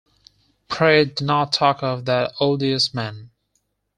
[0.67, 3.29] Pray do not talk of that odious man.